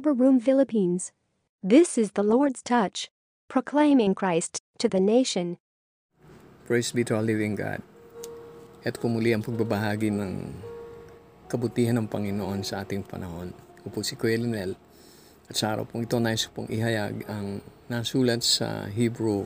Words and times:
Rubber 0.00 0.16
Room 0.16 0.40
Philippines. 0.40 1.12
This 1.60 2.00
is 2.00 2.16
the 2.16 2.24
Lord's 2.24 2.64
touch, 2.64 3.12
proclaiming 3.52 4.16
Christ 4.16 4.64
to 4.80 4.88
the 4.88 4.96
nation. 4.96 5.60
Praise 6.64 6.88
be 6.88 7.04
to 7.04 7.20
our 7.20 7.20
living 7.20 7.52
God. 7.52 7.84
Ito 8.80 8.96
po 8.96 9.12
muli 9.12 9.36
ang 9.36 9.44
pagbabahagi 9.44 10.08
ng 10.08 10.56
kabutihan 11.52 12.00
ng 12.00 12.08
Panginoon 12.08 12.64
sa 12.64 12.80
ating 12.80 13.04
panahon. 13.04 13.52
Ako 13.84 13.92
po 13.92 14.00
si 14.00 14.16
Kuya 14.16 14.40
Linel. 14.40 14.72
At 15.52 15.60
sa 15.60 15.76
araw 15.76 15.84
pong 15.84 16.08
ito, 16.08 16.16
nais 16.16 16.48
pong 16.48 16.72
ihayag 16.72 17.28
ang 17.28 17.60
nasulat 17.92 18.40
sa 18.40 18.88
Hebrew 18.88 19.44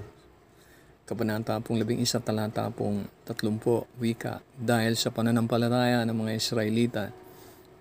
Kabanata 1.03 1.59
pong 1.59 1.83
labing 1.83 1.99
isa 1.99 2.23
talata 2.23 2.71
pong 2.71 3.11
tatlumpo 3.27 3.91
wika 3.99 4.39
dahil 4.55 4.95
sa 4.95 5.11
pananampalataya 5.11 6.07
ng 6.07 6.15
mga 6.15 6.33
Israelita 6.39 7.11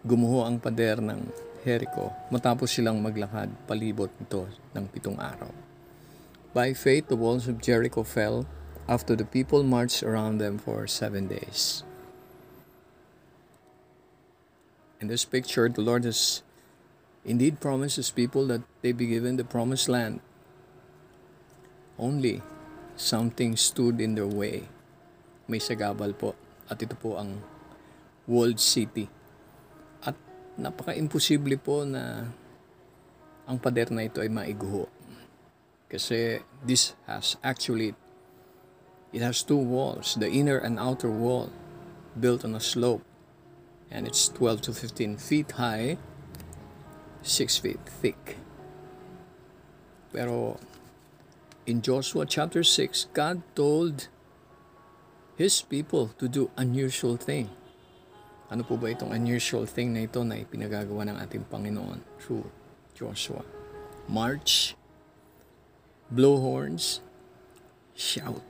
gumuho 0.02 0.42
ang 0.42 0.58
pader 0.58 1.00
ng 1.00 1.53
Jericho 1.64 2.12
matapos 2.28 2.76
silang 2.76 3.00
maglakad 3.00 3.48
palibot 3.64 4.12
ito 4.20 4.52
ng 4.76 4.86
pitong 4.92 5.16
araw. 5.16 5.48
By 6.52 6.76
faith, 6.76 7.08
the 7.08 7.18
walls 7.18 7.48
of 7.48 7.64
Jericho 7.64 8.04
fell 8.04 8.46
after 8.86 9.16
the 9.16 9.26
people 9.26 9.64
marched 9.64 10.04
around 10.04 10.38
them 10.44 10.60
for 10.60 10.86
seven 10.86 11.32
days. 11.32 11.88
In 15.00 15.08
this 15.08 15.24
picture, 15.24 15.72
the 15.72 15.82
Lord 15.82 16.04
has 16.04 16.44
indeed 17.24 17.64
promised 17.64 17.96
His 17.96 18.12
people 18.12 18.46
that 18.52 18.62
they 18.84 18.92
be 18.92 19.08
given 19.08 19.40
the 19.40 19.48
promised 19.48 19.88
land. 19.88 20.20
Only 21.96 22.44
something 23.00 23.56
stood 23.56 24.04
in 24.04 24.20
their 24.20 24.30
way. 24.30 24.68
May 25.48 25.64
sagabal 25.64 26.16
po. 26.20 26.36
At 26.68 26.80
ito 26.80 26.96
po 26.96 27.20
ang 27.20 27.44
walled 28.28 28.60
city 28.60 29.12
napaka-imposible 30.58 31.58
po 31.58 31.84
na 31.84 32.30
ang 33.44 33.58
pader 33.60 33.92
na 33.92 34.08
ito 34.08 34.22
ay 34.24 34.30
maiguho. 34.30 34.88
Kasi 35.90 36.42
this 36.66 36.98
has 37.06 37.38
actually, 37.46 37.94
it 39.14 39.22
has 39.22 39.46
two 39.46 39.60
walls, 39.60 40.18
the 40.18 40.30
inner 40.30 40.58
and 40.58 40.80
outer 40.80 41.12
wall, 41.12 41.54
built 42.18 42.46
on 42.46 42.56
a 42.56 42.64
slope. 42.64 43.04
And 43.94 44.10
it's 44.10 44.26
12 44.30 44.62
to 44.70 44.72
15 44.74 45.18
feet 45.22 45.52
high, 45.62 45.98
6 47.22 47.58
feet 47.62 47.82
thick. 47.86 48.38
Pero 50.10 50.58
in 51.66 51.82
Joshua 51.82 52.26
chapter 52.26 52.64
6, 52.64 53.14
God 53.14 53.42
told 53.54 54.10
His 55.38 55.62
people 55.62 56.10
to 56.18 56.28
do 56.28 56.50
unusual 56.58 57.18
thing. 57.18 57.50
Ano 58.54 58.62
po 58.62 58.78
ba 58.78 58.94
itong 58.94 59.10
unusual 59.10 59.66
thing 59.66 59.98
na 59.98 60.06
ito 60.06 60.22
na 60.22 60.38
ipinagagawa 60.38 61.10
ng 61.10 61.18
ating 61.26 61.50
Panginoon 61.50 62.22
through 62.22 62.46
Joshua? 62.94 63.42
March, 64.06 64.78
blow 66.14 66.38
horns, 66.38 67.02
shout. 67.98 68.46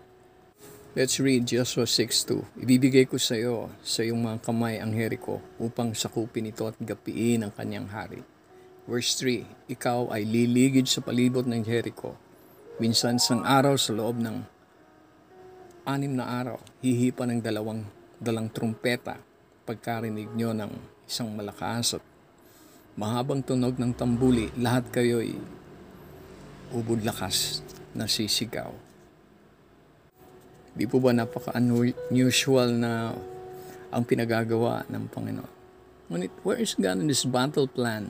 Let's 0.91 1.23
read 1.23 1.47
Joshua 1.47 1.87
6.2. 1.87 2.67
Ibibigay 2.67 3.07
ko 3.07 3.15
sa 3.15 3.39
iyo, 3.39 3.71
sa 3.79 4.03
iyong 4.03 4.19
mga 4.19 4.43
kamay 4.43 4.75
ang 4.83 4.91
Jericho 4.91 5.39
upang 5.55 5.95
sakupin 5.95 6.51
ito 6.51 6.67
at 6.67 6.75
gapiin 6.83 7.47
ang 7.47 7.55
kanyang 7.55 7.87
hari. 7.87 8.27
Verse 8.83 9.15
3, 9.15 9.71
Ikaw 9.71 10.11
ay 10.11 10.27
liligid 10.27 10.91
sa 10.91 10.99
palibot 10.99 11.47
ng 11.47 11.63
Jericho. 11.63 12.19
Minsan 12.75 13.23
sang 13.23 13.47
araw 13.47 13.79
sa 13.79 13.95
loob 13.95 14.19
ng 14.19 14.43
anim 15.87 16.11
na 16.11 16.27
araw, 16.43 16.59
hihipa 16.83 17.23
ng 17.23 17.39
dalawang 17.39 17.87
dalang 18.19 18.51
trumpeta 18.51 19.31
pagkarinig 19.63 20.31
nyo 20.35 20.51
ng 20.51 20.71
isang 21.07 21.31
malakas 21.31 21.99
at 21.99 22.03
mahabang 22.99 23.41
tunog 23.41 23.79
ng 23.79 23.95
tambuli, 23.95 24.51
lahat 24.59 24.85
kayo'y 24.93 25.39
ubod 26.73 27.01
lakas 27.01 27.61
na 27.93 28.05
sisigaw. 28.09 28.73
Di 30.73 30.89
po 30.89 30.97
ba 30.97 31.13
napaka-unusual 31.13 32.69
na 32.73 33.13
ang 33.93 34.03
pinagagawa 34.03 34.89
ng 34.89 35.05
Panginoon? 35.05 35.53
Ngunit, 36.09 36.33
where 36.41 36.57
is 36.57 36.73
God 36.73 36.99
in 36.99 37.07
this 37.07 37.29
battle 37.29 37.69
plan? 37.69 38.09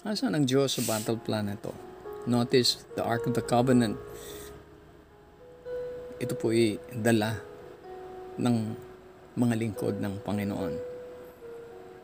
Asan 0.00 0.32
ang 0.32 0.48
Diyos 0.48 0.80
sa 0.80 0.82
battle 0.88 1.20
plan 1.20 1.52
na 1.52 1.60
ito? 1.60 1.76
Notice 2.24 2.88
the 2.96 3.04
Ark 3.04 3.28
of 3.28 3.36
the 3.36 3.44
Covenant. 3.44 4.00
Ito 6.18 6.32
po 6.40 6.50
ay 6.56 6.80
dala 6.90 7.36
ng 8.40 8.87
mga 9.38 9.54
lingkod 9.54 10.02
ng 10.02 10.18
Panginoon. 10.26 10.74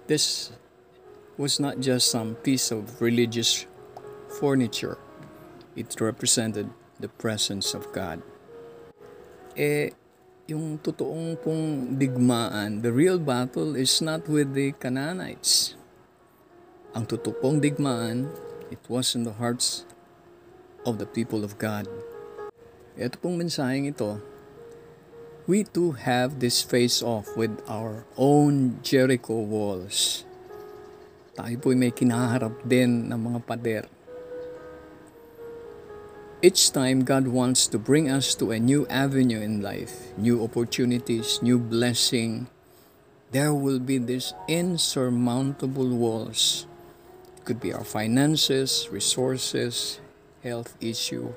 This 0.06 0.54
was 1.34 1.58
not 1.58 1.82
just 1.82 2.06
some 2.06 2.38
piece 2.46 2.70
of 2.70 3.02
religious 3.02 3.66
furniture. 4.38 4.94
It 5.74 5.90
represented 5.98 6.70
the 7.02 7.10
presence 7.10 7.74
of 7.74 7.90
God. 7.90 8.22
Eh, 9.58 9.90
yung 10.46 10.78
totoong 10.78 11.34
pong 11.42 11.96
digmaan, 11.98 12.86
the 12.86 12.94
real 12.94 13.18
battle 13.18 13.74
is 13.74 13.98
not 13.98 14.30
with 14.30 14.54
the 14.54 14.70
Canaanites. 14.78 15.74
Ang 16.94 17.10
totoong 17.10 17.58
digmaan, 17.58 18.30
it 18.70 18.78
was 18.86 19.18
in 19.18 19.26
the 19.26 19.34
hearts 19.42 19.82
of 20.86 21.02
the 21.02 21.08
people 21.08 21.42
of 21.42 21.58
God. 21.58 21.90
Ito 22.94 23.18
pong 23.18 23.42
mensaheng 23.42 23.90
ito, 23.90 24.22
we 25.46 25.62
too 25.62 25.92
have 25.92 26.40
this 26.40 26.62
face-off 26.62 27.36
with 27.36 27.52
our 27.68 28.04
own 28.16 28.80
Jericho 28.80 29.44
walls. 29.44 30.24
Tayo 31.36 31.60
po'y 31.60 31.76
may 31.76 31.92
kinaharap 31.92 32.64
din 32.64 33.12
ng 33.12 33.20
mga 33.20 33.40
pader. 33.44 33.84
Each 36.40 36.72
time, 36.72 37.04
God 37.04 37.28
wants 37.28 37.68
to 37.68 37.76
bring 37.76 38.08
us 38.08 38.32
to 38.36 38.52
a 38.52 38.60
new 38.60 38.88
avenue 38.88 39.40
in 39.40 39.60
life, 39.60 40.12
new 40.16 40.40
opportunities, 40.44 41.40
new 41.40 41.60
blessing. 41.60 42.48
There 43.32 43.52
will 43.52 43.80
be 43.80 44.00
these 44.00 44.32
insurmountable 44.48 45.88
walls. 45.92 46.68
It 47.36 47.44
could 47.44 47.60
be 47.60 47.72
our 47.72 47.84
finances, 47.84 48.88
resources, 48.92 50.00
health 50.44 50.76
issue, 50.80 51.32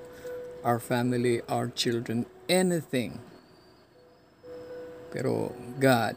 our 0.63 0.79
family, 0.79 1.39
our 1.47 1.72
children, 1.72 2.28
anything 2.47 3.19
pero 5.12 5.56
God 5.79 6.16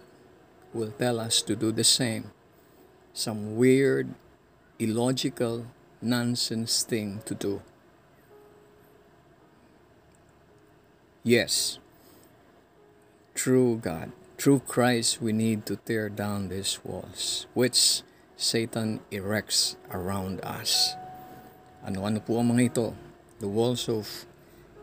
will 0.73 0.93
tell 0.95 1.19
us 1.19 1.43
to 1.43 1.57
do 1.57 1.73
the 1.73 1.85
same. 1.85 2.31
Some 3.13 3.57
weird, 3.57 4.15
illogical, 4.79 5.67
nonsense 6.01 6.83
thing 6.83 7.23
to 7.27 7.35
do. 7.35 7.63
Yes, 11.23 11.79
true 13.35 13.77
God, 13.77 14.13
through 14.39 14.65
Christ, 14.65 15.21
we 15.21 15.33
need 15.37 15.67
to 15.67 15.77
tear 15.77 16.09
down 16.09 16.49
these 16.49 16.81
walls, 16.83 17.47
which 17.53 18.01
Satan 18.41 19.05
erects 19.13 19.77
around 19.93 20.41
us. 20.41 20.97
Ano-ano 21.85 22.25
po 22.25 22.41
ang 22.41 22.57
mga 22.57 22.73
ito? 22.73 22.97
The 23.37 23.53
walls 23.53 23.85
of 23.85 24.25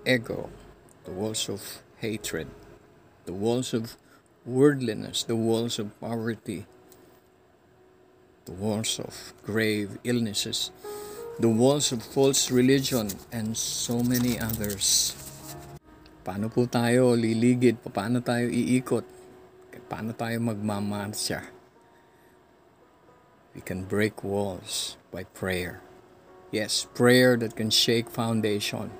ego, 0.06 0.54
the 1.10 1.14
walls 1.14 1.50
of 1.50 1.82
hatred, 1.98 2.46
the 3.28 3.36
walls 3.36 3.76
of 3.76 4.00
worldliness, 4.48 5.28
the 5.28 5.36
walls 5.36 5.78
of 5.78 5.92
poverty, 6.00 6.64
the 8.48 8.56
walls 8.56 8.98
of 9.04 9.36
grave 9.44 10.00
illnesses, 10.08 10.72
the 11.38 11.52
walls 11.52 11.92
of 11.92 12.02
false 12.02 12.50
religion, 12.50 13.12
and 13.30 13.60
so 13.60 14.00
many 14.00 14.40
others. 14.40 15.12
Paano 16.24 16.48
po 16.48 16.64
tayo 16.72 17.12
liligid? 17.20 17.84
Paano 17.84 18.24
tayo 18.24 18.48
iikot? 18.48 19.04
Paano 19.92 20.16
tayo 20.16 20.40
magmamarsya? 20.40 21.44
We 23.52 23.60
can 23.60 23.84
break 23.84 24.24
walls 24.24 24.96
by 25.12 25.28
prayer. 25.36 25.84
Yes, 26.52 26.88
prayer 26.96 27.36
that 27.44 27.60
can 27.60 27.72
shake 27.72 28.08
foundation. 28.08 28.92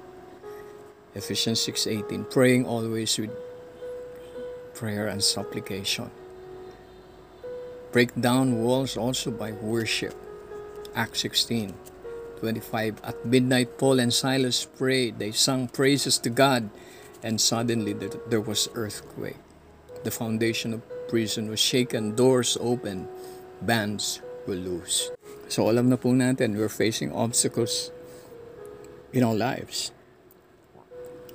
Ephesians 1.16 1.64
6:18 1.64 2.28
praying 2.28 2.68
always 2.68 3.16
with 3.16 3.32
prayer 4.78 5.10
and 5.10 5.26
supplication. 5.26 6.14
Break 7.92 8.14
down 8.14 8.62
walls 8.62 8.94
also 8.94 9.34
by 9.34 9.58
worship. 9.58 10.14
Acts 10.94 11.26
16, 11.26 11.74
25. 12.40 13.02
At 13.04 13.26
midnight, 13.26 13.82
Paul 13.82 13.98
and 14.00 14.14
Silas 14.14 14.70
prayed. 14.70 15.18
They 15.18 15.34
sung 15.34 15.68
praises 15.68 16.22
to 16.22 16.30
God, 16.30 16.70
and 17.26 17.42
suddenly 17.42 17.98
there 18.30 18.42
was 18.42 18.70
earthquake. 18.78 19.42
The 20.06 20.12
foundation 20.14 20.78
of 20.78 20.86
prison 21.10 21.50
was 21.50 21.60
shaken, 21.60 22.14
doors 22.14 22.58
opened, 22.62 23.10
bands 23.62 24.22
were 24.46 24.56
loose. 24.56 25.10
So 25.50 25.70
alam 25.72 25.90
na 25.90 25.98
po 25.98 26.14
natin, 26.14 26.54
we're 26.54 26.70
facing 26.70 27.10
obstacles 27.10 27.90
in 29.10 29.24
our 29.24 29.34
lives. 29.34 29.90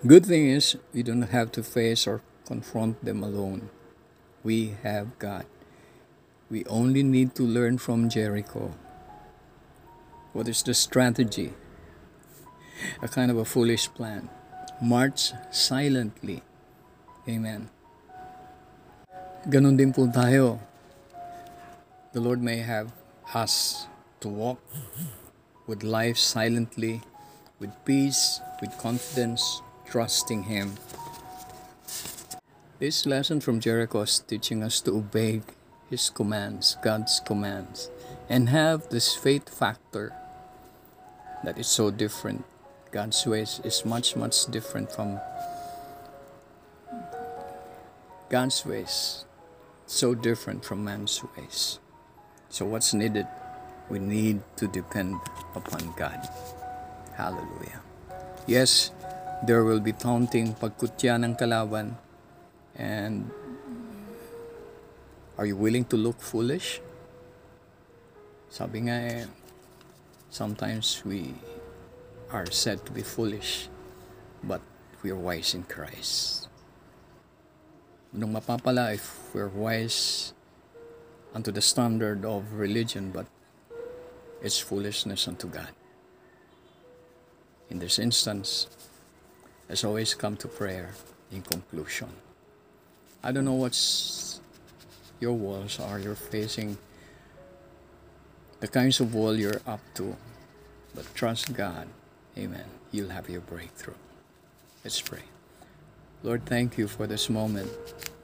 Good 0.06 0.26
thing 0.26 0.46
is, 0.46 0.76
we 0.94 1.02
don't 1.02 1.34
have 1.34 1.50
to 1.58 1.62
face 1.62 2.06
or 2.06 2.22
confront 2.52 3.00
them 3.00 3.24
alone. 3.24 3.72
We 4.44 4.76
have 4.84 5.16
God. 5.18 5.48
We 6.52 6.68
only 6.68 7.02
need 7.02 7.32
to 7.40 7.48
learn 7.48 7.80
from 7.80 8.12
Jericho. 8.12 8.76
What 10.36 10.48
is 10.52 10.60
the 10.60 10.76
strategy? 10.76 11.56
A 13.00 13.08
kind 13.08 13.32
of 13.32 13.40
a 13.40 13.48
foolish 13.48 13.88
plan. 13.96 14.28
March 14.84 15.32
silently. 15.48 16.44
Amen. 17.24 17.72
Ganon 19.48 19.80
din 19.80 19.96
po 19.96 20.04
tayo. 20.12 20.60
The 22.12 22.20
Lord 22.20 22.44
may 22.44 22.60
have 22.60 22.92
us 23.32 23.88
to 24.20 24.28
walk 24.28 24.60
with 25.64 25.80
life 25.80 26.20
silently, 26.20 27.00
with 27.56 27.72
peace, 27.88 28.44
with 28.60 28.76
confidence, 28.76 29.64
trusting 29.88 30.52
Him. 30.52 30.76
This 32.82 33.06
lesson 33.06 33.38
from 33.38 33.62
Jericho 33.62 34.02
is 34.02 34.18
teaching 34.18 34.66
us 34.66 34.82
to 34.82 34.98
obey 34.98 35.46
His 35.86 36.10
commands, 36.10 36.74
God's 36.82 37.22
commands, 37.22 37.94
and 38.26 38.50
have 38.50 38.90
this 38.90 39.14
faith 39.14 39.46
factor 39.46 40.10
that 41.46 41.62
is 41.62 41.70
so 41.70 41.94
different. 41.94 42.42
God's 42.90 43.22
ways 43.22 43.62
is 43.62 43.86
much, 43.86 44.18
much 44.18 44.50
different 44.50 44.90
from 44.90 45.22
God's 48.26 48.66
ways. 48.66 49.26
So 49.86 50.18
different 50.18 50.66
from 50.66 50.82
man's 50.82 51.22
ways. 51.38 51.78
So, 52.50 52.66
what's 52.66 52.90
needed? 52.90 53.30
We 53.94 54.02
need 54.02 54.42
to 54.58 54.66
depend 54.66 55.22
upon 55.54 55.94
God. 55.94 56.18
Hallelujah. 57.14 57.78
Yes, 58.50 58.90
there 59.46 59.62
will 59.62 59.78
be 59.78 59.94
taunting 59.94 60.58
pagkutya 60.58 61.22
ng 61.22 61.38
kalaban. 61.38 61.94
And 62.76 63.30
are 65.36 65.46
you 65.46 65.56
willing 65.56 65.84
to 65.86 65.96
look 65.96 66.20
foolish? 66.20 66.80
Sabi 68.48 68.88
nga 68.88 68.96
eh, 69.00 69.24
sometimes 70.28 71.00
we 71.04 71.34
are 72.32 72.48
said 72.48 72.84
to 72.84 72.92
be 72.92 73.02
foolish, 73.02 73.68
but 74.44 74.60
we 75.02 75.10
are 75.10 75.20
wise 75.20 75.54
in 75.54 75.64
Christ. 75.64 76.48
Nung 78.12 78.36
mapapala 78.36 78.92
if 78.92 79.32
we're 79.32 79.48
wise 79.48 80.32
unto 81.32 81.50
the 81.50 81.64
standard 81.64 82.24
of 82.24 82.52
religion, 82.52 83.08
but 83.08 83.24
it's 84.42 84.60
foolishness 84.60 85.28
unto 85.28 85.48
God. 85.48 85.72
In 87.70 87.78
this 87.78 87.98
instance, 87.98 88.68
let's 89.68 89.84
always 89.84 90.12
come 90.12 90.36
to 90.36 90.48
prayer 90.48 90.92
in 91.32 91.40
conclusion. 91.40 92.12
I 93.22 93.30
don't 93.30 93.44
know 93.46 93.54
what's 93.54 94.40
your 95.22 95.38
walls 95.38 95.78
are 95.78 96.02
you're 96.02 96.18
facing, 96.18 96.76
the 98.58 98.66
kinds 98.66 98.98
of 98.98 99.14
wall 99.14 99.38
you're 99.38 99.62
up 99.66 99.78
to, 99.94 100.16
but 100.94 101.06
trust 101.14 101.54
God. 101.54 101.86
Amen. 102.36 102.66
You'll 102.90 103.14
have 103.14 103.30
your 103.30 103.40
breakthrough. 103.40 103.94
Let's 104.82 105.00
pray. 105.00 105.22
Lord, 106.26 106.46
thank 106.46 106.76
you 106.76 106.88
for 106.88 107.06
this 107.06 107.30
moment 107.30 107.70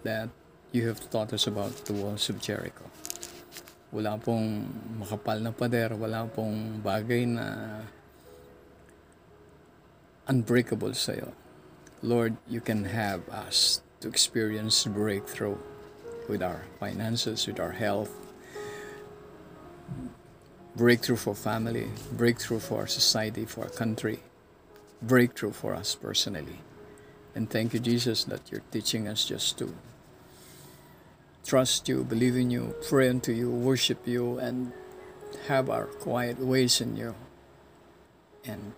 that 0.02 0.28
you 0.72 0.88
have 0.88 0.98
taught 1.10 1.32
us 1.32 1.46
about 1.46 1.86
the 1.86 1.92
walls 1.92 2.28
of 2.28 2.42
Jericho. 2.42 2.90
Wala 3.94 4.18
pong 4.18 4.66
makapal 4.98 5.38
na 5.40 5.54
pader, 5.54 5.94
wala 5.94 6.26
pong 6.26 6.82
bagay 6.82 7.22
na 7.22 7.46
unbreakable 10.26 10.92
sa'yo. 10.92 11.30
Lord, 12.02 12.34
you 12.50 12.60
can 12.60 12.84
have 12.90 13.22
us 13.30 13.80
to 14.00 14.08
experience 14.08 14.84
breakthrough 14.84 15.56
with 16.28 16.42
our 16.42 16.62
finances, 16.78 17.46
with 17.46 17.58
our 17.58 17.72
health, 17.72 18.14
breakthrough 20.76 21.16
for 21.16 21.34
family, 21.34 21.88
breakthrough 22.12 22.60
for 22.60 22.80
our 22.80 22.86
society, 22.86 23.44
for 23.44 23.64
our 23.64 23.70
country, 23.70 24.20
breakthrough 25.02 25.52
for 25.52 25.74
us 25.74 25.94
personally. 25.94 26.60
And 27.34 27.50
thank 27.50 27.74
you, 27.74 27.80
Jesus, 27.80 28.24
that 28.24 28.50
you're 28.50 28.62
teaching 28.70 29.08
us 29.08 29.24
just 29.24 29.58
to 29.58 29.74
trust 31.44 31.88
you, 31.88 32.04
believe 32.04 32.36
in 32.36 32.50
you, 32.50 32.74
pray 32.88 33.08
unto 33.08 33.32
you, 33.32 33.50
worship 33.50 34.06
you, 34.06 34.38
and 34.38 34.72
have 35.46 35.70
our 35.70 35.86
quiet 35.86 36.38
ways 36.38 36.80
in 36.80 36.96
you, 36.96 37.14
and 38.44 38.72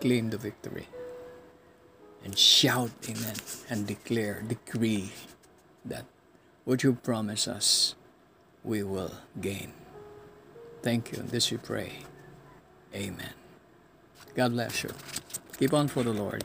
claim 0.00 0.30
the 0.30 0.38
victory. 0.38 0.88
And 2.26 2.36
shout, 2.36 2.90
Amen, 3.08 3.36
and 3.70 3.86
declare, 3.86 4.42
decree 4.42 5.12
that 5.84 6.06
what 6.64 6.82
you 6.82 6.94
promise 6.94 7.46
us, 7.46 7.94
we 8.64 8.82
will 8.82 9.12
gain. 9.40 9.72
Thank 10.82 11.12
you. 11.12 11.22
This 11.22 11.52
we 11.52 11.58
pray. 11.58 11.92
Amen. 12.92 13.30
God 14.34 14.50
bless 14.54 14.82
you. 14.82 14.90
Keep 15.56 15.72
on 15.72 15.86
for 15.86 16.02
the 16.02 16.12
Lord. 16.12 16.44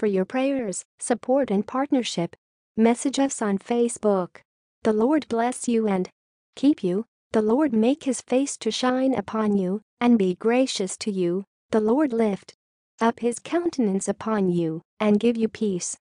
For 0.00 0.06
your 0.06 0.24
prayers, 0.24 0.84
support, 0.98 1.48
and 1.48 1.64
partnership, 1.64 2.34
message 2.76 3.20
us 3.20 3.40
on 3.40 3.56
Facebook. 3.56 4.38
The 4.82 4.92
Lord 4.92 5.28
bless 5.28 5.68
you 5.68 5.86
and 5.86 6.10
keep 6.56 6.82
you. 6.82 7.04
The 7.30 7.42
Lord 7.42 7.72
make 7.72 8.02
his 8.02 8.20
face 8.20 8.56
to 8.56 8.72
shine 8.72 9.14
upon 9.14 9.56
you 9.56 9.80
and 10.00 10.18
be 10.18 10.34
gracious 10.34 10.96
to 10.96 11.12
you. 11.12 11.44
The 11.70 11.80
Lord 11.80 12.12
lift 12.12 12.54
up 13.02 13.20
his 13.20 13.38
countenance 13.38 14.06
upon 14.08 14.48
you 14.48 14.82
and 15.00 15.18
give 15.20 15.36
you 15.36 15.48
peace. 15.48 15.96